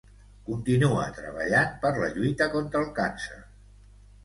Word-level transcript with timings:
Continua 0.45 1.03
treballant 1.17 1.77
per 1.85 1.93
la 1.99 2.09
lluita 2.17 2.51
contra 2.57 2.83
el 2.83 2.91
càncer. 2.99 3.41